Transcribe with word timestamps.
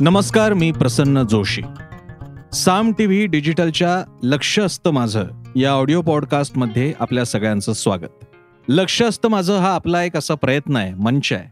नमस्कार 0.00 0.54
मी 0.54 0.72
Prasanna 0.72 1.22
Joshi. 1.22 1.62
Saam 2.52 2.92
T 2.92 3.06
V 3.06 3.26
डिजिटलच्या 3.26 4.04
लक्ष 4.22 4.58
असतं 4.60 4.90
माझं 4.90 5.26
या 5.56 5.70
ऑडिओ 5.70 6.02
पॉडकास्टमध्ये 6.02 6.92
आपल्या 6.98 7.24
सगळ्यांचं 7.24 7.72
स्वागत. 7.72 8.24
लक्ष 8.68 9.02
असतं 9.02 9.28
माझं 9.28 9.58
हा 9.58 9.74
आपला 9.74 10.02
एक 10.04 10.16
असा 10.16 10.34
प्रयत्न 10.34 10.76
आहे 10.76 10.94
मंच 10.94 11.32
आहे 11.32 11.48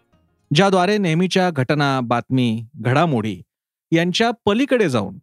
ज्याद्वारे 0.54 0.98
नेहमीच्या 0.98 1.50
घटना 1.50 2.00
बातमी 2.00 2.66
घडामोडी 2.76 3.42
यांच्या 3.92 4.30
पलीकडे 4.46 4.88
जाऊन 4.88 5.18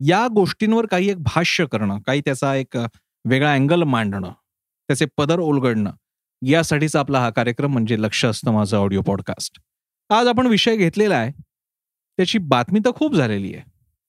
या 0.00 0.26
गोष्टींवर 0.26 0.86
काही 0.86 1.10
एक 1.10 1.22
भाष्य 1.22 1.66
करणं 1.66 1.98
काही 1.98 2.20
त्याचा 2.20 2.54
एक 2.54 2.76
वेगळा 3.24 3.52
अँगल 3.52 3.82
मांडणं 3.82 4.30
त्याचे 4.88 5.06
पदर 5.18 5.38
ओलगडणं 5.38 5.90
यासाठीचा 6.42 7.00
आपला 7.00 7.20
हा 7.20 7.30
कार्यक्रम 7.30 7.72
म्हणजे 7.72 8.02
लक्ष 8.02 8.24
असतं 8.24 8.50
माझं 8.50 8.76
ऑडिओ 8.76 9.02
पॉडकास्ट. 9.02 9.60
आज 10.10 10.26
आपण 10.26 10.46
विषय 10.46 10.76
घेतलेला 10.76 11.16
आहे 11.16 11.53
त्याची 12.18 12.38
बातमी 12.38 12.80
तर 12.84 12.90
खूप 12.90 13.14
झालेली 13.14 13.54
आहे. 13.54 13.64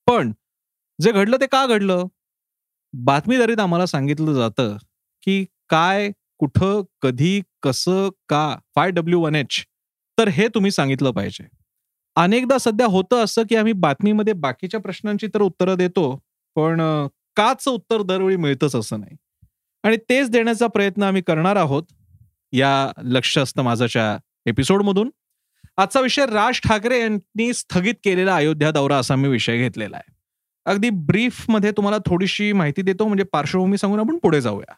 पण 0.06 0.32
जे 1.00 1.12
घडलं 1.12 1.36
ते 1.40 1.46
का 1.46 1.66
घडलं? 1.66 2.06
बातमीदारीत 2.92 3.60
आम्हाला 3.60 3.86
सांगितलं 3.86 4.32
जातं 4.34 4.76
की 5.22 5.44
काय 5.68 6.10
कुठं 6.38 6.82
कधी 7.02 7.40
कसं 7.62 8.08
का 8.28 8.56
फाय 8.76 8.90
डब्ल्यू 8.90 9.20
वन 9.20 9.34
एच 9.34 9.64
तर 10.18 10.28
हे 10.28 10.48
तुम्ही 10.48 10.70
सांगितलं 10.70 11.10
पाहिजे. 11.10 11.46
अनेकदा 12.16 12.58
सध्या 12.58 12.86
होतं 12.86 13.24
असं 13.24 13.42
की 13.48 13.56
आम्ही 13.56 13.72
बातमीमध्ये 13.72 14.32
बाकीच्या 14.32 14.80
प्रश्नांची 14.80 15.26
तर 15.26 15.40
उत्तरं 15.40 15.76
देतो 15.76 16.20
पण 16.56 16.80
काच 17.36 17.68
उत्तर 17.68 18.02
दरवेळी 18.02 18.36
मिळतच 18.36 18.76
असं 18.76 19.00
नाही. 19.00 19.16
आणि 19.84 19.96
तेच 19.96 20.30
देण्याचा 20.30 20.66
प्रयत्न 20.66 21.02
आम्ही 21.02 21.22
करणार 21.22 21.56
आहोत 21.56 21.82
या 22.52 22.92
लक्ष 23.02 23.38
असतं 23.38 23.62
माझ्याच्या 23.62 24.18
एपिसोडमधून. 24.46 25.10
आजचा 25.78 26.00
विषय 26.00 26.26
राज 26.26 26.60
ठाकरे 26.64 27.00
यांनी 27.00 27.52
स्थगित 27.54 27.94
केलेला 28.04 28.36
अयोध्या 28.36 28.70
दौरा 28.70 28.96
असा 28.96 29.16
मी 29.16 29.28
विषय 29.28 29.56
घेतलेला 29.58 29.96
आहे. 29.96 30.12
अगदी 30.66 30.90
ब्रीफमध्ये 30.90 31.70
तुम्हाला 31.70 31.98
थोडीशी 32.06 32.52
माहिती 32.52 32.82
देतो 32.82 33.06
म्हणजे 33.06 33.24
पार्श्वभूमी 33.24 33.78
सांगून 33.78 34.00
आपण 34.00 34.18
पुढे 34.18 34.40
जाऊया. 34.40 34.74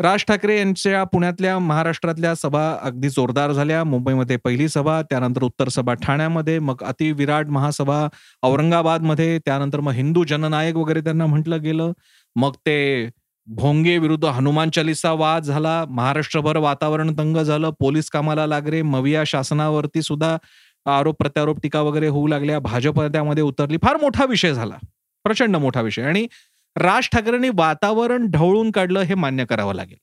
राज 0.00 0.24
ठाकरे 0.28 0.58
यांच्या 0.58 1.02
पुण्यातल्या 1.04 1.58
महाराष्ट्रातल्या 1.58 2.34
सभा 2.34 2.78
अगदी 2.82 3.08
जोरदार 3.08 3.52
झाल्या. 3.52 3.84
मुंबईमध्ये 3.84 4.36
पहिली 4.36 4.68
सभा 4.68 5.00
त्यानंतर 5.02 5.42
उत्तर 5.42 5.68
सभा 5.68 5.94
ठाण्यामध्ये 5.94 6.58
मग 6.58 6.82
अतिविराट 6.82 7.48
महासभा 7.48 8.06
औरंगाबादमध्ये 8.42 9.38
त्यानंतर 9.38 9.80
मग 9.80 9.92
हिंदू 9.92 10.24
जननायक 10.24 10.76
वगैरे 10.76 11.00
त्यांना 11.00 11.26
म्हटलं 11.26 11.62
गेलं. 11.62 11.92
मग 12.36 12.54
ते 12.66 13.08
भोंगे 13.48 13.96
विरुद्ध 13.98 14.24
हनुमान 14.24 14.70
चालिसा 14.70 15.12
वाद 15.12 15.42
झाला 15.42 15.84
महाराष्ट्रभर 15.88 16.56
वातावरण 16.56 17.12
तंग 17.18 17.36
झालं 17.36 17.70
पोलीस 17.70 18.10
कामाला 18.10 18.46
लागले 18.46 18.82
मविया 18.82 19.22
शासनावरती 19.26 20.02
सुद्धा 20.02 20.36
आरोप 20.86 21.16
प्रत्यारोप 21.18 21.60
टीका 21.62 21.80
वगैरे 21.82 22.08
होऊ 22.08 22.26
लागल्या 22.26 22.58
भाजप 22.58 23.00
त्यामध्ये 23.02 23.42
उतरली. 23.42 23.76
फार 23.76 23.96
मोठा 23.96 24.24
विषय 24.24 24.52
झाला 24.54 24.76
प्रचंड 25.24 25.56
मोठा 25.56 25.80
विषय. 25.80 26.02
आणि 26.02 26.26
राज 26.76 27.08
ठाकरेंनी 27.12 27.48
वातावरण 27.54 28.26
ढवळून 28.30 28.70
काढलं 28.70 29.00
हे 29.00 29.14
मान्य 29.14 29.44
करावं 29.44 29.74
लागेल. 29.74 29.96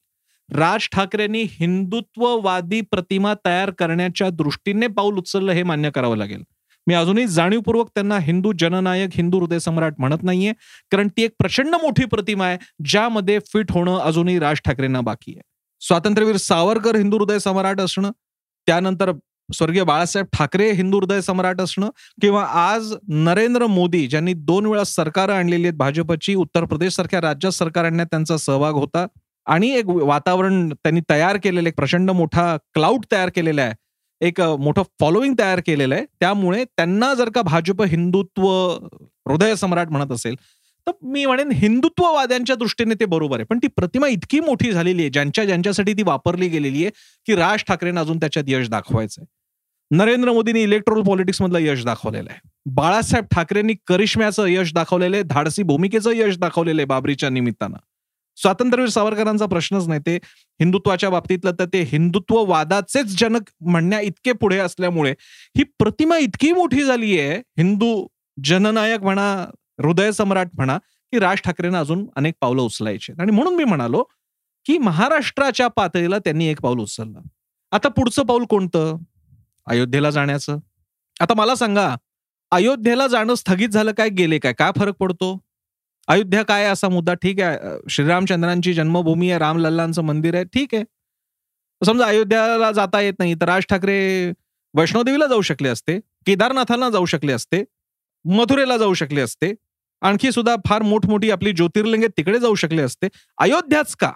राज 0.50 0.88
ठाकरेंनी 0.92 1.44
हिंदुत्ववादी 1.50 2.82
प्रतिमा 2.82 3.34
तयार 3.46 3.72
करण्याच्या 3.72 4.30
दृष्टीने 4.30 4.88
पाऊल 4.88 5.18
उचललं 5.18 5.52
हे 5.52 5.64
मान्य 5.64 5.90
करावं 5.90 6.18
लागेल. 6.18 6.44
मी 6.88 6.94
अजूनही 6.94 7.26
जाणीवपूर्वक 7.28 7.88
त्यांना 7.96 8.18
हिंदू 8.20 8.52
जननायक 8.60 9.10
हिंदू 9.14 9.40
हृदय 9.40 9.60
सम्राट 9.60 9.94
म्हणत 10.00 10.24
नाहीये 10.24 10.54
कारण 10.92 11.08
ती 11.08 11.24
एक 11.24 11.32
प्रचंड 11.40 11.76
मोठी 11.76 12.06
प्रतिमा 12.06 12.46
आहे 12.46 12.58
ज्यामध्ये 12.88 13.40
फिट 13.54 13.72
होणं 13.72 13.98
अजूनही 14.00 14.40
राज 14.40 14.60
ठाकरेंना 14.66 15.02
बाकी 15.02 15.32
आहे. 15.32 15.42
स्वातंत्र्यवीर 15.82 16.38
सावरकर 16.38 16.96
हिंदू 16.96 17.18
हृदय 17.18 17.40
सम्राट 17.40 17.82
असणं 17.82 18.12
त्यानंतर 18.68 19.12
स्वर्गीय 19.50 19.84
बाळासाहेब 19.84 20.28
ठाकरे 20.34 20.72
हिंदू 20.72 21.00
हृदय 21.00 21.22
सम्राट 21.22 21.62
असणं 21.62 21.90
किंवा 22.22 22.44
आज 22.62 22.94
नरेंद्र 23.10 23.66
मोदी 23.68 24.08
ज्यांनी 24.08 24.34
दोन 24.34 24.66
वेळा 24.66 24.84
सरकार 24.84 25.30
आणलेली 25.30 25.64
आहेत 25.64 25.78
भाजपची 25.78 26.36
उत्तर 26.36 26.66
प्रदेश 26.66 26.96
सारख्या 26.96 27.22
राज्यात 27.22 27.54
सरकार 27.54 27.86
आणण्यात 27.86 28.08
त्यांचा 28.12 28.38
सहभाग 28.38 28.74
होता 28.74 29.06
आणि 29.48 29.70
एक 29.70 29.90
वातावरण 29.90 30.68
त्यांनी 30.70 31.02
तयार 31.10 31.38
केलेलं 31.38 31.68
एक 31.68 31.76
प्रचंड 31.76 32.12
मोठा 32.12 32.56
क्लाउड 32.74 33.06
तयार 33.12 33.30
केलेला 33.30 33.62
आहे 33.62 33.74
एक 34.22 34.42
मोठं 34.42 34.84
फॉलोईंग 35.00 35.34
तयार 35.40 35.60
केलेलं 35.66 35.96
आहे. 35.96 36.06
त्यामुळे 36.20 36.64
त्यांना 36.66 37.14
जर 37.14 37.30
का 37.36 37.42
भाजप 37.42 37.82
हिंदुत्व 37.84 38.48
हृदय 39.30 39.56
सम्राट 39.56 39.90
म्हणत 39.92 40.12
असेल 40.12 40.36
तर 40.88 40.92
मी 41.04 41.26
म्हणेन 41.26 41.52
हिंदुत्ववाद्यांच्या 41.52 42.56
दृष्टीने 42.56 42.96
ते 43.00 43.06
बरोबर 43.06 43.38
आहे. 43.38 43.46
पण 43.46 43.60
ती 43.64 43.68
प्रतिमा 43.68 44.08
इतकी 44.08 44.40
मोठी 44.40 44.72
झालेली 44.72 45.02
आहे 45.02 45.10
ज्यांच्या 45.10 45.46
ज्यांच्यासाठी 45.46 45.94
ती 45.94 46.04
वापरली 46.04 46.48
गेलेली 46.48 46.84
आहे 46.84 46.92
की 47.28 47.36
राज 47.36 47.64
ठाकरेंना 47.68 48.02
अजून 48.02 48.18
त्याच्यात 48.18 48.46
यश 48.48 48.70
दाखवायचं 48.70 49.22
आहे 49.22 49.34
नरेंद्र 49.92 50.32
मोदींनी 50.32 50.62
इलेक्ट्रोल 50.64 51.02
पॉलिटिक्समधलं 51.04 51.60
यश 51.60 51.84
दाखवलेलं 51.86 52.30
आहे. 52.32 52.40
बाळासाहेब 52.66 53.26
ठाकरेंनी 53.32 53.74
करिश्म्याचं 53.88 54.46
यश 54.48 54.74
दाखवलेलं 54.74 55.16
आहे 55.16 55.24
धाडसी 55.24 55.64
भूमिकेचं 55.64 56.12
यश 56.16 56.38
दाखवलेलं 56.38 56.82
आहे 56.82 56.86
बाबरीच्या 56.86 57.30
निमित्तानं. 57.30 57.78
स्वातंत्र्यवीर 58.38 58.90
सावरकरांचा 58.90 59.46
प्रश्नच 59.46 59.88
नाही. 59.88 60.00
ते 60.06 60.16
हिंदुत्वाच्या 60.60 61.10
बाबतीतलं 61.10 61.52
तर 61.60 61.66
ते 61.74 61.82
हिंदुत्ववादाचेच 61.84 63.18
जनक 63.20 63.50
म्हणण्या 63.62 64.00
इतके 64.02 64.32
पुढे 64.32 64.58
असल्यामुळे 64.60 65.12
ही 65.58 65.64
प्रतिमा 65.80 66.18
इतकी 66.18 66.52
मोठी 66.54 66.84
झाली 66.84 67.20
आहे. 67.20 67.38
हिंदू 67.58 68.08
जननायक 68.44 69.04
म्हणा 69.04 69.32
हृदय 69.84 70.12
सम्राट 70.12 70.48
म्हणा 70.54 70.78
की 71.14 71.20
राज 71.20 71.42
ठाकरेंना 71.42 71.80
अजून 71.80 72.06
अनेक 72.16 72.34
पावलं 72.42 72.62
उचलायचे 72.62 73.14
आणि 73.22 73.32
म्हणून 73.32 73.56
मी 73.56 73.64
म्हणालो 73.64 74.04
की 74.66 74.78
महाराष्ट्राच्या 74.78 75.68
पातळीला 75.68 76.18
त्यांनी 76.18 76.48
एक 76.48 76.62
पाऊल 76.62 76.80
उचललं. 76.80 77.20
आता 77.72 77.90
पुढचं 77.90 78.24
पाऊल 78.24 78.46
कोणतं? 78.46 78.98
अयोध्येला 79.68 80.10
जाण्याचं. 80.10 80.58
आता 81.22 81.34
मला 81.34 81.56
सांगा 81.56 81.96
अयोध्येला 82.52 83.08
जाणं 83.08 83.36
स्थगित 83.36 83.70
झालं 83.70 83.92
काय 83.92 84.10
गेले 84.10 84.40
काय? 84.40 84.54
काय 84.54 84.72
फरक 84.80 84.96
पडतो? 85.00 85.38
अयोध्या 86.08 86.42
काय 86.44 86.66
असा 86.66 86.90
मुद्दा? 86.90 87.14
ठीक 87.14 87.40
आहे. 87.42 87.78
श्रीरामचंद्रांची 87.90 88.74
जन्मभूमी 88.74 89.30
आहे 89.30 89.40
रामलल्लांचं 89.40 90.02
मंदिर 90.04 90.36
आहे 90.36 90.44
ठीक 90.54 90.74
आहे. 90.76 90.84
समजा 91.82 92.06
अयोध्याला 92.06 92.72
जाता 92.72 93.02
येत 93.02 93.14
नाही 93.20 93.34
तर 93.36 93.46
राज 93.46 93.64
ठाकरे 93.70 94.32
वैष्णोदेवीला 94.74 95.26
जाऊ 95.28 95.42
शकले 95.42 95.70
असते 95.70 96.00
केदारनाथाला 96.26 96.90
जाऊ 96.90 97.06
शकले 97.06 97.32
असते 97.34 97.64
मथुरेला 98.26 98.78
जाऊ 98.78 98.94
शकले 98.94 99.22
असते 99.22 99.54
आणखी 100.02 100.32
सुद्धा 100.32 100.56
फार 100.68 100.82
मोठमोठी 100.82 101.30
आपली 101.32 101.52
ज्योतिर्लिंगे 101.52 102.08
तिकडे 102.08 102.40
जाऊ 102.40 102.56
शकले 102.56 102.82
असते. 102.82 103.08
अयोध्याच 103.38 103.96
का? 103.96 104.12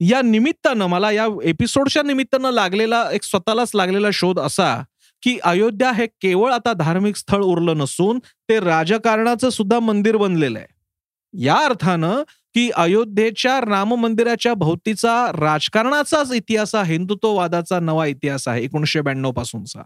या 0.00 0.20
निमित्तानं 0.22 0.86
मला 0.86 1.10
या 1.12 1.26
एपिसोडच्या 1.44 2.02
निमित्तानं 2.02 2.50
लागलेला 2.50 3.04
एक 3.12 3.24
स्वतःलाच 3.24 3.70
लागलेला 3.74 4.08
शोध 4.12 4.38
असा 4.40 4.74
की 5.22 5.38
अयोध्या 5.44 5.92
हे 5.92 6.06
केवळ 6.20 6.52
आता 6.52 6.72
धार्मिक 6.72 7.16
स्थळ 7.16 7.42
उरलं 7.42 7.78
नसून 7.78 8.18
ते 8.48 8.58
राजकारणाचं 8.60 9.50
सुद्धा 9.50 9.78
मंदिर 9.80 10.16
बनलेलं 10.16 10.58
आहे. 10.58 10.73
या 11.38 11.54
अर्थानं 11.54 12.22
की 12.54 12.70
अयोध्येच्या 12.76 13.60
राम 13.60 13.94
मंदिराच्या 13.94 14.54
भोवतीचा 14.54 15.32
राजकारणाचाच 15.32 16.32
इतिहास 16.32 16.74
हा 16.74 16.82
हिंदुत्ववादाचा 16.82 17.80
नवा 17.80 18.06
इतिहास 18.06 18.48
आहे 18.48 18.64
एकोणीशे 18.64 19.00
ब्याण्णव 19.00 19.30
पासूनचा 19.30 19.82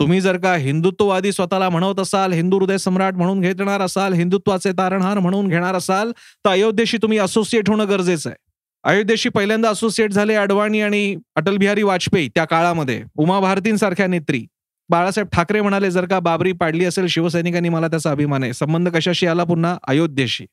तुम्ही 0.00 0.20
जर 0.20 0.36
का 0.36 0.54
हिंदुत्ववादी 0.54 1.32
स्वतःला 1.32 1.68
म्हणत 1.68 2.00
असाल 2.00 2.32
हिंदू 2.32 2.58
हृदय 2.58 2.78
सम्राट 2.78 3.14
म्हणून 3.14 3.40
घेणार 3.40 3.80
असाल 3.80 4.12
हिंदुत्वाचे 4.12 4.72
तारणहार 4.72 5.18
म्हणून 5.18 5.48
घेणार 5.48 5.74
असाल 5.74 6.12
तर 6.44 6.50
अयोध्येशी 6.50 6.98
तुम्ही 7.02 7.18
असोसिएट 7.18 7.68
होणं 7.68 7.88
गरजेचं 7.88 8.30
आहे. 8.30 8.36
अयोध्येशी 8.84 9.28
पहिल्यांदा 9.28 9.70
असोसिएट 9.70 10.12
झाले 10.12 10.34
अडवाणी 10.34 10.80
आणि 10.80 11.16
अटल 11.36 11.56
बिहारी 11.56 11.82
वाजपेयी 11.82 12.28
त्या 12.28 12.44
काळामध्ये 12.44 13.02
उमा 13.16 13.40
भारतींसारख्या 13.40 14.06
नेत्री. 14.06 14.46
बाळासाहेब 14.90 15.28
ठाकरे 15.32 15.60
म्हणाले 15.60 15.90
जर 15.90 16.06
का 16.06 16.18
बाबरी 16.20 16.52
पाडली 16.52 16.84
असेल 16.84 17.06
शिवसैनिकांनी 17.06 17.68
मला 17.68 17.88
त्याचा 17.88 18.10
अभिमान 18.10 18.42
आहे. 18.42 18.52
संबंध 18.52 18.88
कशाशी 18.88 19.26
आला 19.26 19.44
पुन्हा? 19.44 19.76
अयोध्येशी. 19.88 20.46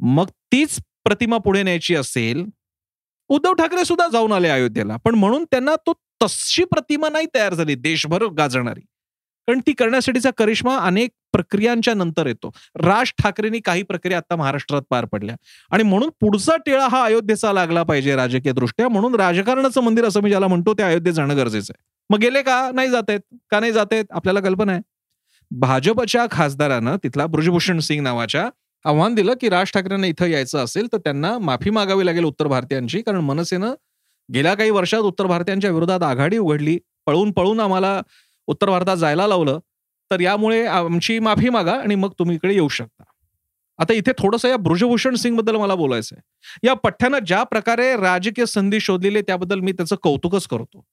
मग 0.00 0.26
तीच 0.52 0.78
प्रतिमा 1.04 1.38
पुढे 1.38 1.62
न्यायची 1.62 1.94
असेल 1.94 2.44
उद्धव 3.28 3.52
ठाकरे 3.52 3.84
सुद्धा 3.84 4.06
जाऊन 4.08 4.32
आले 4.32 4.48
अयोध्येला. 4.48 4.96
पण 5.04 5.14
म्हणून 5.14 5.44
त्यांना 5.44 5.74
तो 5.76 5.92
तशी 6.22 6.64
प्रतिमा 6.64 7.08
नाही 7.08 7.26
तयार 7.34 7.54
झाली 7.54 7.74
देशभर 7.74 8.24
गाजणारी. 8.26 8.80
कारण 9.48 9.60
ती 9.66 9.72
करण्यासाठीचा 9.72 10.30
करिश्मा 10.36 10.76
अनेक 10.78 11.10
प्रक्रियांच्या 11.32 11.94
नंतर 11.94 12.26
येतो. 12.26 12.50
राज 12.74 13.12
ठाकरेंनी 13.22 13.60
काही 13.60 13.82
प्रक्रिया 13.82 14.18
आता 14.18 14.36
महाराष्ट्रात 14.36 14.82
पार 14.90 15.04
पडल्या. 15.04 15.36
आणि 15.70 15.82
म्हणून 15.82 16.10
पुढचा 16.20 16.56
टेळा 16.56 16.88
हा 16.88 17.04
अयोध्येचा 17.04 17.52
लागला 17.52 17.82
पाहिजे 17.82 18.16
राजकीय 18.16 18.52
दृष्ट्या 18.52 18.88
म्हणून 18.88 19.14
राजकारणाचं 19.14 19.80
मंदिर 19.80 20.04
असं 20.04 20.20
मी 20.20 20.30
ज्याला 20.30 20.46
म्हणतो 20.46 20.74
ते 20.74 20.82
अयोध्येत 20.82 21.14
जाणं 21.14 21.36
गरजेचं 21.36 21.72
आहे. 21.76 21.99
मग 22.10 22.18
गेले 22.18 22.42
का? 22.42 22.70
नाही 22.74 22.88
जात 22.90 23.02
आहेत 23.08 23.20
का 23.50 23.60
नाही 23.60 23.72
जात 23.72 23.92
आहेत 23.92 24.04
आपल्याला 24.10 24.40
कल्पना 24.40 24.72
आहे. 24.72 24.80
भाजपच्या 25.50 26.26
खासदारानं 26.30 26.96
तिथला 27.04 27.26
ब्रजभूषण 27.26 27.78
सिंग 27.78 28.02
नावाच्या 28.02 28.48
आव्हान 28.84 29.14
दिलं 29.14 29.34
की 29.40 29.48
राज 29.48 29.70
ठाकरेंना 29.74 30.06
इथं 30.06 30.26
यायचं 30.26 30.58
असेल 30.58 30.86
तर 30.92 30.98
त्यांना 30.98 31.36
माफी 31.38 31.70
मागावी 31.70 32.06
लागेल 32.06 32.24
उत्तर 32.24 32.46
भारतीयांची 32.46 33.00
कारण 33.02 33.20
मनसेनं 33.20 33.74
गेल्या 34.28 34.54
काही 34.54 34.70
वर्षात 34.70 35.00
उत्तर 35.00 35.26
भारतीयांच्या 35.26 35.70
विरोधात 35.70 36.02
आघाडी 36.02 36.38
उघडली. 36.38 36.78
पळून 37.06 37.30
पळून 37.32 37.60
आम्हाला 37.60 38.00
उत्तर 38.48 38.70
भारतात 38.70 38.96
जायला 38.96 39.26
लावलं. 39.26 39.58
तर 40.10 40.20
यामुळे 40.20 40.64
आमची 40.66 41.18
माफी 41.18 41.48
मागा 41.48 41.72
आणि 41.72 41.94
मग 41.94 42.12
तुम्ही 42.18 42.36
इकडे 42.36 42.54
येऊ 42.54 42.68
शकता. 42.68 43.04
आता 43.78 43.94
इथे 43.94 44.12
थोडंसं 44.18 44.48
या 44.48 44.56
ब्रुजभूषण 44.56 45.14
सिंगबद्दल 45.14 45.56
मला 45.56 45.74
बोलायचं 45.74 46.16
आहे 46.16 46.66
या 46.66 46.74
पठ्ठ्यानं 46.74 47.18
ज्या 47.18 47.42
प्रकारे 47.42 47.96
राजकीय 47.96 48.46
संधी 48.46 48.80
शोधलेली 48.80 49.22
त्याबद्दल 49.22 49.60
मी 49.60 49.72
त्याचं 49.72 49.96
कौतुकच 50.02 50.46
करतो. 50.46 50.84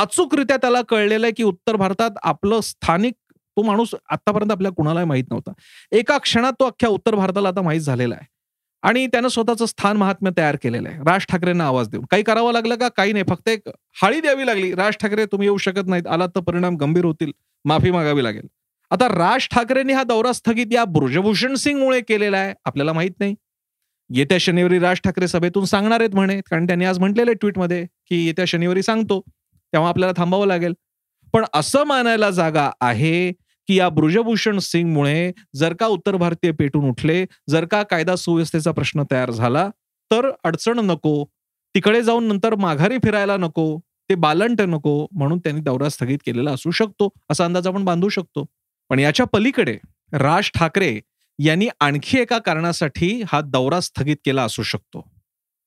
अचूकरित्या 0.00 0.56
त्याला 0.56 0.82
कळलेलं 0.88 1.26
आहे 1.26 1.32
की 1.32 1.42
उत्तर 1.42 1.76
भारतात 1.76 2.10
आपलं 2.22 2.60
स्थानिक 2.60 3.14
तो 3.34 3.62
माणूस 3.62 3.94
आतापर्यंत 4.10 4.50
आपल्या 4.50 4.70
कुणालाही 4.72 5.06
माहीत 5.06 5.24
नव्हता. 5.30 5.52
एका 5.92 6.18
क्षणात 6.18 6.52
तो 6.52 6.64
अख्ख्या 6.64 6.88
उत्तर 6.88 7.14
भारताला 7.14 7.48
आता 7.48 7.62
माहीत 7.62 7.80
झालेला 7.80 8.14
आहे. 8.14 8.26
आणि 8.82 9.06
त्यानं 9.06 9.28
स्वतःचं 9.28 9.66
स्थान 9.66 9.96
महात्म्य 9.96 10.30
तयार 10.36 10.56
केलेलं 10.62 10.88
आहे. 10.88 10.98
राज 10.98 11.26
ठाकरेंना 11.28 11.66
आवाज 11.66 11.88
देऊन. 11.88 12.04
काही 12.10 12.22
करावं 12.22 12.52
लागलं 12.52 12.74
का? 12.74 12.88
काही 12.88 13.12
नाही. 13.12 13.24
फक्त 13.28 13.48
एक 13.48 13.68
हाळी 14.02 14.20
द्यावी 14.20 14.46
लागली. 14.46 14.74
राज 14.74 14.96
ठाकरे 15.00 15.26
तुम्ही 15.26 15.48
येऊ 15.48 15.56
शकत 15.56 15.86
नाहीत. 15.86 16.06
आलात 16.06 16.28
तर 16.28 16.40
परिणाम 16.40 16.76
गंभीर 16.76 17.04
होतील. 17.04 17.32
माफी 17.64 17.90
मागावी 17.90 18.24
लागेल. 18.24 18.46
आता 18.90 19.08
राज 19.08 19.48
ठाकरेंनी 19.50 19.92
हा 19.92 20.02
दौरा 20.02 20.32
स्थगित 20.32 20.66
या 20.72 20.84
ब्रजभूषण 20.84 21.54
सिंगमुळे 21.54 22.00
केलेला 22.00 22.36
आहे. 22.38 22.54
आपल्याला 22.64 22.92
माहीत 22.92 23.10
नाही. 23.20 23.34
येत्या 24.10 24.38
शनिवारी 24.38 24.78
राज 24.78 25.00
ठाकरे 25.04 25.28
सभेतून 25.28 25.64
सांगणार 25.64 26.00
आहेत 26.00 26.14
म्हणे. 26.14 26.40
कारण 26.50 26.66
त्यांनी 26.66 26.84
आज 26.84 26.98
म्हटलेलं 26.98 27.30
आहे 27.30 27.34
ट्विटमध्ये 27.34 27.86
की 28.08 28.26
येत्या 28.26 28.44
शनिवारी 28.44 28.82
सांगतो. 28.82 29.22
तेव्हा 29.72 29.88
आपल्याला 29.88 30.12
थांबावं 30.16 30.46
लागेल. 30.46 30.74
पण 31.34 31.44
असं 31.54 31.84
मानायला 31.84 32.30
जागा 32.30 32.70
आहे 32.80 33.32
की 33.68 33.74
या 33.76 33.88
ब्रुजभूषण 33.88 34.58
सिंगमुळे 34.58 35.30
जर 35.56 35.74
का 35.80 35.86
उत्तर 35.86 36.16
भारतीय 36.16 36.52
पेटून 36.52 36.88
उठले 36.88 37.24
जर 37.50 37.64
का 37.64 37.82
कायदा 37.82 38.16
सुव्यवस्थेचा 38.16 38.72
प्रश्न 38.72 39.02
तयार 39.10 39.30
झाला 39.30 39.68
तर 40.10 40.30
अडचण 40.44 40.78
नको. 40.80 41.24
तिकडे 41.74 42.02
जाऊन 42.02 42.24
नंतर 42.28 42.54
माघारी 42.54 42.98
फिरायला 43.04 43.36
नको 43.36 43.78
ते 44.10 44.14
बालंट 44.14 44.60
नको 44.60 45.06
म्हणून 45.12 45.38
त्यांनी 45.38 45.60
दौरा 45.60 45.88
स्थगित 45.88 46.18
केलेला 46.26 46.50
असू 46.50 46.70
शकतो 46.70 47.08
असा 47.30 47.44
अंदाज 47.44 47.66
आपण 47.66 47.84
बांधू 47.84 48.08
शकतो. 48.08 48.44
पण 48.90 48.98
याच्या 48.98 49.26
पलीकडे 49.26 49.76
राज 50.12 50.50
ठाकरे 50.54 51.00
यांनी 51.38 51.68
आणखी 51.80 52.18
एका 52.18 52.38
कारणासाठी 52.38 53.22
हा 53.28 53.40
दौरा 53.40 53.80
स्थगित 53.80 54.16
केला 54.24 54.42
असू 54.42 54.62
शकतो. 54.62 54.98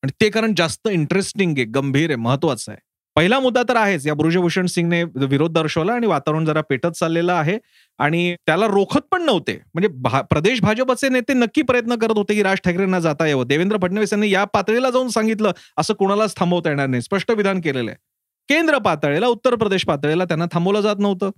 आणि 0.02 0.12
ते 0.20 0.28
कारण 0.30 0.54
जास्त 0.56 0.88
इंटरेस्टिंग 0.88 1.54
आहे 1.56 1.64
गंभीर 1.64 2.10
आहे 2.10 2.16
महत्वाचं 2.16 2.72
आहे. 2.72 2.80
पहिला 3.16 3.38
मुद्दा 3.40 3.62
तर 3.68 3.76
आहेच. 3.76 4.06
या 4.06 4.14
ब्रुजभूषण 4.14 4.66
सिंगने 4.66 5.02
विरोध 5.26 5.52
दर्शवला 5.52 5.92
आणि 5.92 6.06
वातावरण 6.06 6.44
जरा 6.44 6.60
पेटत 6.60 6.86
चाललेलं 6.86 7.32
आहे. 7.32 7.58
आणि 7.98 8.34
त्याला 8.46 8.66
रोखत 8.66 9.00
पण 9.10 9.22
नव्हते. 9.22 9.58
म्हणजे 9.74 9.88
प्रदेश 10.30 10.60
भाजपचे 10.62 11.08
नेते 11.08 11.32
नक्की 11.34 11.62
प्रयत्न 11.62 11.94
करत 11.96 12.16
होते 12.16 12.34
की 12.34 12.42
राज 12.42 12.58
ठाकरेंना 12.64 13.00
जाता 13.00 13.26
यावं. 13.26 13.46
देवेंद्र 13.46 13.76
फडणवीस 13.82 14.12
यांनी 14.12 14.30
या 14.30 14.44
पातळीला 14.44 14.90
जाऊन 14.90 15.08
सांगितलं 15.08 15.52
असं 15.78 15.94
कोणालाच 15.94 16.34
थांबवता 16.36 16.68
येणार 16.70 16.86
नाही. 16.86 17.02
स्पष्ट 17.02 17.30
विधान 17.30 17.60
केलेलं 17.60 17.90
आहे. 17.90 17.98
केंद्र 18.48 18.78
पातळीला 18.78 19.26
उत्तर 19.26 19.54
प्रदेश 19.54 19.84
पातळीला 19.86 20.24
त्यांना 20.24 20.44
थांबवलं 20.52 20.80
जात 20.80 20.96
नव्हतं. 20.98 21.30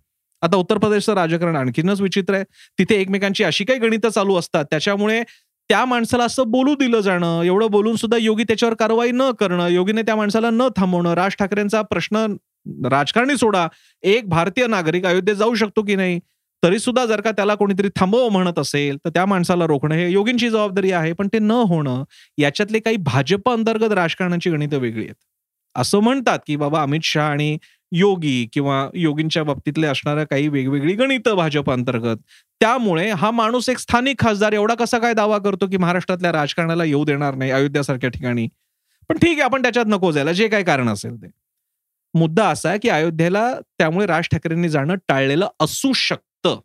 आता 0.42 0.56
उत्तर 0.56 0.78
प्रदेशचं 0.78 1.14
राजकारण 1.14 1.56
आणखीनच 1.56 2.00
विचित्र 2.00 2.34
आहे. 2.34 2.44
तिथे 2.78 2.94
एकमेकांची 3.00 3.44
अशी 3.44 3.64
काही 3.64 3.78
गणितं 3.80 4.08
चालू 4.08 4.36
असतात. 4.36 4.64
त्याच्यामुळे 4.70 5.22
त्या 5.68 5.84
माणसाला 5.84 6.24
असं 6.24 6.50
बोलू 6.50 6.74
दिलं 6.74 7.00
जाणं 7.00 7.42
एवढं 7.42 7.70
बोलून 7.70 7.96
सुद्धा 7.96 8.18
योगी 8.20 8.44
त्याच्यावर 8.44 8.74
कारवाई 8.74 9.10
न 9.14 9.30
करणं 9.30 9.68
योगीने 9.68 10.02
त्या 10.02 10.16
माणसाला 10.16 10.50
न 10.50 10.68
थांबवणं 10.76 11.14
राज 11.14 11.36
ठाकरेंचा 11.38 11.82
प्रश्न 11.82 12.26
राजकारणी 12.90 13.36
सोडा 13.36 13.66
एक 14.02 14.28
भारतीय 14.28 14.66
नागरिक 14.66 15.06
अयोध्येत 15.06 15.36
जाऊ 15.36 15.54
शकतो 15.54 15.82
की 15.82 15.94
नाही 15.96 16.18
तरी 16.62 16.78
सुद्धा 16.78 17.04
जर 17.06 17.20
का 17.20 17.30
त्याला 17.30 17.54
कोणीतरी 17.54 17.88
थांबव 17.96 18.28
म्हणत 18.28 18.58
असेल 18.58 18.96
तर 19.04 19.10
त्या 19.10 19.26
माणसाला 19.26 19.66
रोखणं 19.66 19.94
हे 19.94 20.08
योगींची 20.10 20.50
जबाबदारी 20.50 20.92
आहे 20.92 21.12
पण 21.12 21.28
ते 21.32 21.38
न 21.38 21.50
होणं 21.50 22.02
याच्यातले 22.38 22.78
काही 22.78 22.96
भाजप 22.96 23.48
अंतर्गत 23.48 23.92
राजकारणाची 23.92 24.50
गणितं 24.50 24.78
वेगळी 24.78 25.04
आहेत. 25.04 25.14
असं 25.76 26.00
म्हणतात 26.00 26.38
की 26.46 26.56
बाबा 26.56 26.82
अमित 26.82 27.00
शहा 27.02 27.26
आणि 27.26 27.58
योगी 27.92 28.46
किंवा 28.52 28.88
योगींच्या 28.94 29.42
बाबतीतले 29.44 29.86
असणाऱ्या 29.86 30.24
काही 30.24 30.48
वेगवेगळी 30.48 30.94
गणितं 30.94 31.34
भाजप 31.36 31.70
अंतर्गत. 31.70 32.16
त्यामुळे 32.60 33.10
हा 33.10 33.30
माणूस 33.30 33.68
एक 33.68 33.78
स्थानिक 33.78 34.18
खासदार 34.18 34.52
एवढा 34.52 34.74
कसा 34.74 34.98
काय 34.98 35.14
दावा 35.14 35.38
करतो 35.38 35.66
की 35.66 35.76
महाराष्ट्रातल्या 35.76 36.32
राजकारणाला 36.32 36.84
येऊ 36.84 37.04
देणार 37.04 37.34
नाही 37.34 37.50
अयोध्यासारख्या 37.50 38.10
ठिकाणी? 38.10 38.48
पण 39.08 39.18
ठीक 39.18 39.30
आहे 39.30 39.42
आपण 39.42 39.62
त्याच्यात 39.62 39.86
नको 39.88 40.12
जायला. 40.12 40.32
जे 40.32 40.48
काही 40.48 40.64
कारण 40.64 40.88
असेल 40.88 41.16
ते. 41.16 41.26
मुद्दा 42.14 42.48
असा 42.48 42.68
आहे 42.68 42.78
की 42.78 42.88
अयोध्येला 42.88 43.52
त्यामुळे 43.78 44.06
राज 44.06 44.28
ठाकरेंनी 44.32 44.68
जाणं 44.68 44.94
टाळलेलं 45.08 45.48
असू 45.60 45.92
शकतं 45.92 46.60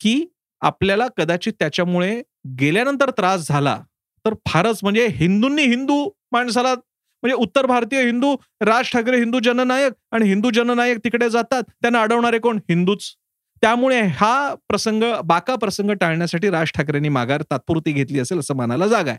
की 0.00 0.24
आपल्याला 0.62 1.06
कदाचित 1.16 1.52
त्याच्यामुळे 1.58 2.20
गेल्यानंतर 2.60 3.10
त्रास 3.10 3.48
झाला 3.48 3.78
तर 4.24 4.34
फारच 4.48 4.78
म्हणजे 4.82 5.06
हिंदूंनी 5.06 5.62
हिंदू 5.62 6.08
माणसाला 6.32 6.74
म्हणजे 7.22 7.34
उत्तर 7.36 7.66
भारतीय 7.66 8.04
हिंदू 8.04 8.34
राज 8.60 8.90
ठाकरे 8.92 9.18
हिंदू 9.18 9.38
जननायक 9.40 9.92
आणि 10.12 10.28
हिंदू 10.28 10.50
जननायक 10.50 10.98
तिकडे 10.98 11.30
जातात 11.30 11.62
त्यांना 11.72 12.02
अडवणारे 12.02 12.38
कोण? 12.38 12.58
हिंदूच. 12.68 13.14
त्यामुळे 13.62 14.00
हा 14.00 14.54
प्रसंग 14.68 15.02
बाका 15.24 15.54
प्रसंग 15.56 15.90
टाळण्यासाठी 15.90 16.50
राज 16.50 16.70
ठाकरेंनी 16.74 17.08
माघार 17.08 17.42
तात्पुरती 17.42 17.92
घेतली 17.92 18.20
असेल 18.20 18.38
असं 18.38 18.56
मानायला 18.56 18.86
जागा 18.86 19.10
आहे. 19.10 19.18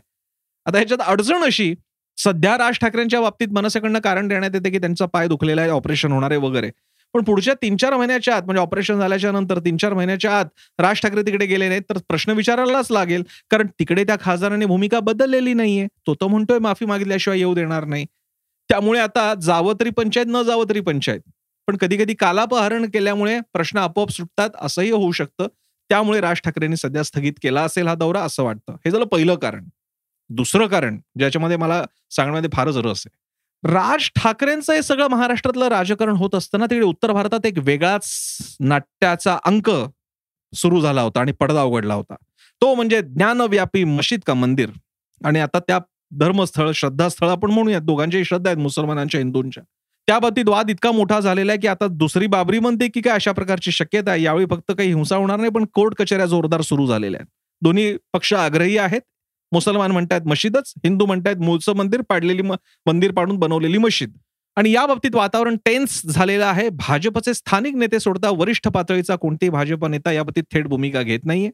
आता 0.66 0.78
ह्याच्यात 0.78 1.00
अडचण 1.06 1.42
अशी 1.44 1.74
सध्या 2.18 2.56
राज 2.58 2.78
ठाकरेंच्या 2.78 3.20
बाबतीत 3.20 3.48
मनसेकडनं 3.52 3.98
कारण 3.98 4.28
देण्यात 4.28 4.50
येते 4.54 4.70
की 4.70 4.78
त्यांचा 4.78 5.06
पाय 5.06 5.28
दुखलेला 5.28 5.60
आहे 5.60 5.70
ऑपरेशन 5.70 6.12
होणार 6.12 6.30
आहे 6.30 6.40
वगैरे. 6.40 6.70
पण 7.14 7.24
पुढच्या 7.24 7.54
तीन 7.54 7.76
चार 7.76 7.96
महिन्याच्या 7.96 8.36
आत 8.36 8.42
म्हणजे 8.42 8.60
ऑपरेशन 8.60 8.98
झाल्याच्यानंतर 8.98 9.58
तीन 9.58 9.76
चार 9.76 9.94
महिन्याच्या 9.94 10.38
आत 10.38 10.44
राज 10.78 11.00
ठाकरे 11.00 11.22
तिकडे 11.22 11.46
गेले 11.46 11.68
नाहीत 11.68 11.82
तर 11.90 11.98
प्रश्न 12.08 12.32
विचारायलाच 12.32 12.90
लागेल. 12.90 13.22
कारण 13.50 13.66
तिकडे 13.78 14.04
त्या 14.04 14.16
खासदाराने 14.20 14.66
भूमिका 14.66 15.00
बदललेली 15.00 15.54
नाहीये. 15.54 15.86
तो 16.06 16.14
तो 16.14 16.28
म्हणतोय 16.28 16.58
माफी 16.58 16.84
मागितल्याशिवाय 16.84 17.38
येऊ 17.38 17.54
देणार 17.54 17.84
नाही. 17.84 18.06
त्यामुळे 18.70 19.00
आता 19.00 19.34
जावं 19.34 19.74
तरी 19.80 19.90
पंचायत 19.90 20.26
न 20.28 20.42
जावं 20.42 20.64
तरी 20.68 20.80
पंचायत. 20.80 21.20
पण 21.68 21.76
कधी 21.76 21.96
कधी 21.96 22.14
कालापहरण 22.14 22.86
केल्यामुळे 22.90 23.38
प्रश्न 23.52 23.78
आपोआप 23.78 24.10
सुटतात 24.10 24.50
असंही 24.60 24.90
होऊ 24.90 25.12
शकतं. 25.12 25.46
त्यामुळे 25.90 26.20
राज 26.20 26.40
ठाकरेंनी 26.44 26.76
सध्या 26.76 27.02
स्थगित 27.02 27.32
केला 27.42 27.62
असेल 27.62 27.88
हा 27.88 27.94
दौरा 27.94 28.20
असं 28.20 28.42
वाटतं. 28.42 28.72
हे 28.72 28.90
झालं 28.90 29.04
पहिलं 29.04 29.34
कारण. 29.34 29.64
दुसरं 30.30 30.66
कारण 30.66 30.98
ज्याच्यामध्ये 31.18 31.56
मला 31.56 31.84
सांगण्यामध्ये 32.10 32.50
फारच 32.54 32.76
रस 32.76 33.02
आहे. 33.06 33.21
राज 33.64 34.10
ठाकरेंचं 34.16 34.72
हे 34.72 34.82
सगळं 34.82 35.08
महाराष्ट्रातलं 35.08 35.68
राजकारण 35.68 36.16
होत 36.16 36.34
असताना 36.34 36.66
तिकडे 36.66 36.86
उत्तर 36.86 37.12
भारतात 37.12 37.46
एक 37.46 37.58
वेगळाच 37.58 38.06
नाट्याचा 38.60 39.38
अंक 39.44 39.70
सुरू 40.54 40.80
झाला 40.80 41.02
होता 41.02 41.20
आणि 41.20 41.32
पडदा 41.32 41.62
उघडला 41.62 41.94
होता. 41.94 42.14
तो 42.62 42.74
म्हणजे 42.74 43.00
ज्ञानव्यापी 43.02 43.84
मशीद 43.84 44.20
का 44.26 44.34
मंदिर. 44.34 44.70
आणि 45.24 45.40
आता 45.40 45.58
त्या 45.58 45.78
धर्मस्थळ 46.18 46.70
श्रद्धास्थळ 46.74 47.28
आपण 47.28 47.50
म्हणूयात 47.50 47.80
दोघांच्याही 47.80 48.24
श्रद्धा 48.24 48.50
आहेत 48.50 48.62
मुसलमानांच्या 48.62 49.20
हिंदूंच्या. 49.20 49.62
त्या 50.06 50.18
बाबतीत 50.18 50.48
वाद 50.48 50.70
इतका 50.70 50.90
मोठा 50.92 51.20
झालेला 51.20 51.52
आहे 51.52 51.60
की 51.60 51.66
आता 51.66 51.86
दुसरी 51.86 52.26
बाबरी 52.26 52.58
म्हणते 52.58 52.88
की 52.88 53.00
काय 53.00 53.14
अशा 53.14 53.32
प्रकारची 53.32 53.72
शक्यता 53.72 54.10
आहे. 54.10 54.22
यावेळी 54.22 54.46
फक्त 54.50 54.72
काही 54.72 54.88
हिंसा 54.88 55.16
होणार 55.16 55.36
नाही 55.36 55.50
पण 55.50 55.64
कोर्ट 55.74 55.94
कचेऱ्या 55.94 56.26
जोरदार 56.26 56.60
सुरू 56.60 56.86
झालेल्या 56.86 57.18
आहेत. 57.20 57.28
दोन्ही 57.62 57.96
पक्ष 58.12 58.32
आग्रही 58.34 58.78
आहेत. 58.78 59.00
मुसलमान 59.52 59.90
म्हणतात 59.90 60.20
मशीदच 60.26 60.72
हिंदू 60.84 61.06
म्हणतात 61.06 61.36
मूळचं 61.36 61.76
मंदिर 61.76 62.00
पाडलेली 62.08 62.42
मंदिर 62.42 63.12
पाडून 63.12 63.36
बनवलेली 63.38 63.78
मशीद. 63.78 64.12
आणि 64.56 64.70
या 64.72 64.84
बाबतीत 64.86 65.14
वातावरण 65.14 65.56
टेन्स 65.64 66.00
झालेलं 66.06 66.44
आहे. 66.44 66.68
भाजपचे 66.68 67.34
स्थानिक 67.34 67.74
नेते 67.74 68.00
सोडता 68.00 68.30
वरिष्ठ 68.30 68.68
पातळीचा 68.68 69.16
कोणतेही 69.16 69.50
भाजप 69.50 69.86
नेता 69.86 70.12
या 70.12 70.22
बाबतीत 70.22 70.44
थेट 70.52 70.66
भूमिका 70.66 71.02
घेत 71.02 71.20
नाहीये. 71.24 71.50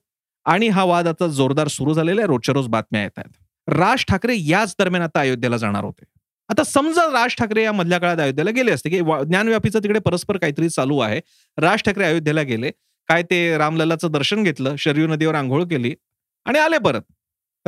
आणि 0.46 0.68
हा 0.68 0.84
वाद 0.84 1.08
आता 1.08 1.26
जोरदार 1.26 1.68
सुरू 1.68 1.94
झालेला 1.94 2.20
आहे. 2.20 2.26
रोजच्या 2.26 2.52
रोज 2.54 2.66
बातम्या 2.68 3.02
येत 3.02 3.18
आहेत. 3.18 3.30
राज 3.68 4.04
ठाकरे 4.08 4.36
याच 4.38 4.74
दरम्यान 4.78 5.02
आता 5.02 5.20
अयोध्येला 5.20 5.56
जाणार 5.56 5.84
होते. 5.84 6.04
आता 6.48 6.64
समजा 6.64 7.02
राज 7.12 7.34
ठाकरे 7.38 7.62
या 7.62 7.72
मधल्या 7.72 7.98
काळात 7.98 8.18
अयोध्येला 8.18 8.50
गेले 8.50 8.70
असते 8.70 8.90
की 8.90 8.98
ज्ञानव्यापीचं 9.00 9.78
तिकडे 9.78 9.98
परस्पर 9.98 10.36
काहीतरी 10.36 10.68
चालू 10.68 10.98
आहे. 10.98 11.20
राज 11.58 11.82
ठाकरे 11.82 12.04
अयोध्येला 12.04 12.42
गेले. 12.42 12.70
काय 13.08 13.22
ते 13.22 13.56
रामललाचं 13.58 14.10
दर्शन 14.10 14.42
घेतलं 14.42 14.76
शरयू 14.76 15.06
नदीवर 15.06 15.34
आंघोळ 15.34 15.62
केली 15.64 15.94
आणि 16.46 16.58
आले 16.58 16.78
परत. 16.78 17.02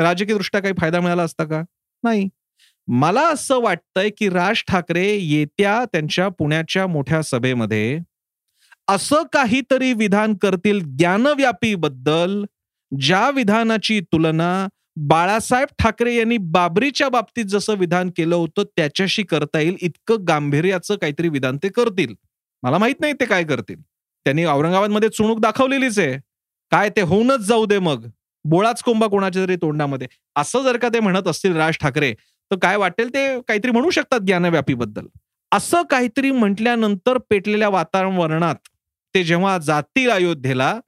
राजकीय 0.03 0.37
दृष्ट्या 0.37 0.61
काही 0.61 0.75
फायदा 0.81 1.01
मिळाला 1.01 1.23
असता 1.23 1.45
का? 1.45 1.63
नाही. 2.03 2.29
मला 2.89 3.29
असं 3.29 3.61
वाटतंय 3.61 4.11
की 4.11 4.29
राज 4.29 4.63
ठाकरे 4.69 5.17
येत्या 5.17 5.85
त्यांच्या 5.85 6.29
पुण्याच्या 6.29 6.87
मोठ्या 6.87 7.23
सभेमध्ये 7.23 7.99
असं 8.89 9.23
काहीतरी 9.33 9.93
विधान 9.93 10.35
करतील 10.35 10.81
ज्ञानव्यापी 10.85 11.75
बद्दल 11.75 12.45
ज्या 13.01 13.31
विधानाची 13.31 14.01
तुलना 14.01 14.69
बाळासाहेब 14.97 15.69
ठाकरे 15.79 16.15
यांनी 16.15 16.37
बाबरीच्या 16.37 17.09
बाबतीत 17.09 17.45
जसं 17.45 17.75
विधान 17.75 18.11
केलं 18.17 18.35
होतं 18.35 18.63
त्याच्याशी 18.77 19.23
करता 19.23 19.61
येईल 19.61 19.77
इतकं 19.81 20.17
गांभीर्याचं 20.29 20.97
काहीतरी 20.97 21.29
विधान 21.29 21.57
ते 21.57 21.69
करतील. 21.69 22.15
मला 22.63 22.79
माहीत 22.79 22.95
नाही 23.01 23.13
ते 23.13 23.25
काय 23.25 23.45
करतील. 23.45 23.81
त्यांनी 24.25 24.45
औरंगाबादमध्ये 24.45 25.09
चुणूक 25.09 25.41
दाखवलेलीच 25.41 25.99
आहे. 25.99 26.19
काय 26.71 26.89
ते 26.89 27.01
होऊनच 27.01 27.41
जाऊ 27.41 27.67
दे 27.67 27.79
मग. 27.79 28.07
बोळाच 28.45 28.83
कोंबा 28.83 29.07
कोणाच्या 29.07 29.43
तरी 29.43 29.57
तोंडामध्ये. 29.63 30.07
असं 30.37 30.63
जर 30.63 30.77
का 30.77 30.89
ते 30.95 31.01
म्हणत 31.01 31.29
असतील 31.29 31.57
राज 31.57 31.77
ठाकरे 31.81 32.13
तर 32.51 32.57
काय 32.63 32.77
वाटेल 32.77 33.09
ते 33.15 33.27
काहीतरी 33.49 33.71
म्हणू 33.71 33.91
शकतात 33.91 34.21
ज्ञानव्यापीबद्दल. 34.21 35.07
असं 35.53 35.83
काहीतरी 35.91 36.31
म्हटल्यानंतर 36.31 37.19
पेटलेल्या 37.31 37.69
वातावरणात 37.69 38.55
ते 39.15 39.23
जेव्हा 39.25 39.57
जातील 39.59 40.11
अयोध्येला 40.11 40.79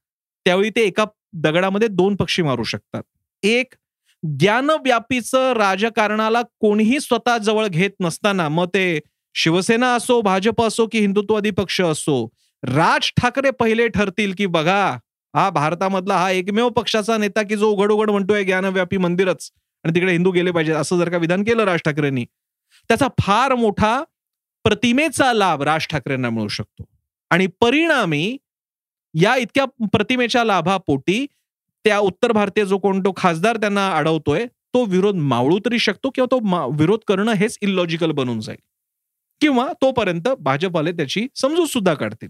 त्यावेळी 0.46 0.70
ते 0.76 0.82
एका 0.86 1.04
दगडामध्ये 1.44 1.88
दोन 1.88 2.16
पक्षी 2.16 2.42
मारू 2.42 2.62
शकतात. 2.64 3.02
एक 3.42 3.74
ज्ञानव्यापीचं 4.22 5.52
राजकारणाला 5.56 6.42
कोणीही 6.60 7.00
स्वतः 7.00 7.38
जवळ 7.38 7.66
घेत 7.66 7.90
नसताना 8.00 8.48
मग 8.48 8.66
ते 8.74 9.00
शिवसेना 9.34 9.94
असो 9.94 10.20
भाजप 10.20 10.60
असो 10.62 10.86
की 10.92 10.98
हिंदुत्ववादी 11.00 11.50
पक्ष 11.50 11.80
असो 11.80 12.26
राज 12.62 13.10
ठाकरे 13.16 13.50
पहिले 13.50 13.86
ठरतील 13.88 14.34
की 14.38 14.46
बघा 14.46 14.96
हा 15.34 15.48
भारतामधला 15.50 16.16
हा 16.16 16.30
एकमेव 16.30 16.68
पक्षाचा 16.68 17.16
नेता 17.18 17.42
की 17.42 17.56
जो 17.56 17.70
उघड 17.70 17.92
उघड 17.92 18.10
म्हणतोय 18.10 18.44
ज्ञानव्यापी 18.44 18.96
मंदिरच. 18.96 19.50
आणि 19.84 19.94
तिकडे 19.94 20.12
हिंदू 20.12 20.30
गेले 20.30 20.50
पाहिजे 20.50 20.72
असं 20.72 20.98
जर 20.98 21.08
का 21.10 21.16
विधान 21.18 21.42
केलं 21.44 21.64
राज 21.64 21.80
ठाकरेंनी 21.84 22.24
त्याचा 22.90 23.08
फार 23.20 23.54
मोठा 23.54 24.02
प्रतिमेचा 24.64 25.32
लाभ 25.32 25.62
राज 25.62 25.86
ठाकरेंना 25.90 26.30
मिळू 26.30 26.48
शकतो. 26.48 26.84
आणि 27.30 27.46
परिणामी 27.60 28.36
या 29.14 29.34
इतक्या 29.36 29.64
प्रतिमेच्या 29.92 30.44
लाभापोटी 30.44 31.24
त्या 31.84 31.98
उत्तर 31.98 32.32
भारतीय 32.32 32.64
जो 32.64 32.78
कोण 32.78 33.00
तो 33.00 33.12
खासदार 33.16 33.56
त्यांना 33.56 33.90
अडवतोय 33.96 34.44
तो 34.74 34.84
विरोध 34.84 35.14
मावळू 35.14 35.58
तरी 35.58 35.78
शकतो 35.78 36.10
किंवा 36.10 36.26
तो 36.30 36.38
विरोध 36.76 36.98
करणं 37.08 37.32
हेच 37.32 37.58
इलॉजिकल 37.62 38.10
बनून 38.10 38.40
जाईल. 38.40 38.58
किंवा 39.40 39.66
तोपर्यंत 39.82 40.28
भाजपवाले 40.40 40.92
त्याची 40.92 41.26
समजूत 41.34 41.66
सुद्धा 41.66 41.94
काढतील. 41.94 42.28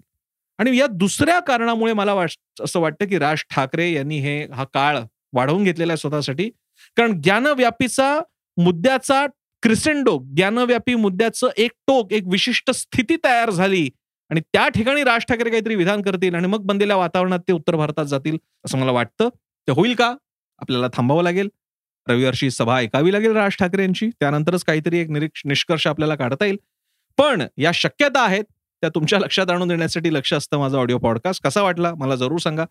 आणि 0.62 0.76
या 0.76 0.86
दुसऱ्या 0.86 1.40
कारणामुळे 1.40 1.92
मला 1.92 2.12
वाट 2.14 2.30
असं 2.60 2.80
वाटतं 2.80 3.06
की 3.06 3.18
राज 3.18 3.38
ठाकरे 3.50 3.92
यांनी 3.92 4.18
हे 4.18 4.46
हा 4.52 4.64
काळ 4.64 4.98
वाढवून 5.32 5.64
घेतलेला 5.64 5.92
आहे 5.92 5.96
स्वतःसाठी. 5.96 6.50
कारण 6.96 7.20
ज्ञानव्यापीचा 7.20 8.20
मुद्द्याचा 8.56 9.26
क्रिसेंडो 9.62 10.18
ज्ञानव्यापी 10.36 10.94
मुद्द्याचं 10.94 11.48
एक 11.56 11.70
टोक 11.86 12.12
एक 12.12 12.22
विशिष्ट 12.26 12.70
स्थिती 12.70 13.16
तयार 13.24 13.50
झाली 13.50 13.88
आणि 14.30 14.40
त्या 14.40 14.68
ठिकाणी 14.68 15.02
राज 15.04 15.24
ठाकरे 15.28 15.50
काहीतरी 15.50 15.74
विधान 15.74 16.02
करतील 16.02 16.34
आणि 16.34 16.46
मग 16.46 16.58
बनलेल्या 16.58 16.96
वातावरणात 16.96 17.38
ते 17.38 17.52
उत्तर 17.52 17.76
भारतात 17.76 18.04
जातील 18.04 18.38
असं 18.64 18.78
मला 18.78 18.92
वाटतं. 18.92 19.28
ते 19.68 19.72
होईल 19.72 19.94
का? 19.94 20.14
आपल्याला 20.58 20.86
थांबावं 20.94 21.22
लागेल. 21.22 21.48
रविवारची 22.08 22.50
सभा 22.50 22.76
ऐकावी 22.76 23.12
लागेल 23.12 23.32
राज 23.32 23.56
ठाकरे 23.58 23.82
यांची. 23.82 24.10
त्यानंतरच 24.20 24.64
काहीतरी 24.64 24.98
एक 24.98 25.10
निरीक्ष 25.10 25.42
निष्कर्ष 25.44 25.86
आपल्याला 25.86 26.14
काढता 26.14 26.44
येईल. 26.44 26.56
पण 27.18 27.42
या 27.56 27.70
शक्यता 27.74 28.24
आहेत. 28.24 28.44
त्या 28.82 28.90
तुमच्या 28.94 29.18
लक्षात 29.18 29.50
आणून 29.50 29.68
देण्यासाठी 29.68 30.12
लक्ष 30.14 30.32
असतं 30.34 30.58
माझा 30.58 30.78
ऑडिओ 30.78 30.98
पॉडकास्ट 30.98 31.42
कसा 31.44 31.62
वाटला? 31.62 31.92
मला 31.94 32.14
जरूर 32.14 32.38
सांगा. 32.38 32.64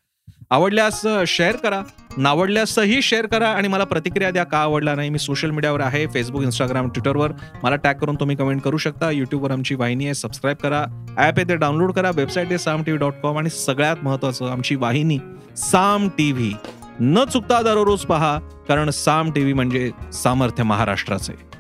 आवडल्यास 0.50 1.06
शेअर 1.28 1.56
करा. 1.56 1.82
नावडल्यासही 2.18 3.02
शेअर 3.02 3.26
करा 3.26 3.50
आणि 3.50 3.68
मला 3.68 3.84
प्रतिक्रिया 3.84 4.32
द्या 4.32 4.44
का 4.44 4.58
आवडला 4.58 4.96
नाही. 4.96 5.10
मी 5.10 5.20
सोशल 5.20 5.50
मीडियावर 5.50 5.82
आहे. 5.82 6.06
फेसबुक 6.08 6.42
इंस्टाग्राम 6.44 6.90
ट्विटरवर 6.90 7.32
मला 7.64 7.76
टॅग 7.76 7.96
करून 7.96 8.16
तुम्ही 8.16 8.36
कमेंट 8.36 8.62
करू 8.62 8.78
शकता. 8.78 9.12
युट्यूबवर 9.12 9.52
आमची 9.52 9.76
वाहिनी 9.76 10.06
आहे. 10.06 10.14
सबस्क्राईब 10.14 10.58
करा. 10.58 10.84
ॲप 11.18 11.38
आहे 11.38 11.48
ते 11.50 11.56
डाउनलोड 11.56 11.92
करा. 11.92 12.12
वेबसाईट 12.16 12.48
आहे 12.48 12.58
Saam 12.58 12.84
T 12.84 12.92
V 12.92 13.00
dot 13.00 13.14
com 13.24 13.38
आणि 13.38 13.50
सगळ्यात 13.50 14.04
महत्वाचं 14.04 14.50
आमची 14.50 14.76
वाहिनी 14.76 15.18
साम 15.58 16.08
टी 16.08 16.32
व्ही 16.32 16.54
न 17.00 17.24
चुकता 17.24 17.62
दररोज 17.62 18.02
पहा 18.02 18.38
कारण 18.68 18.90
साम 18.90 19.32
टीव्ही 19.32 19.54
म्हणजे 19.54 19.90
सामर्थ्य 20.14 20.64
महाराष्ट्राचे. 20.64 21.51